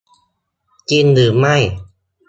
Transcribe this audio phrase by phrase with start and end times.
[0.89, 1.55] จริงหรือไม่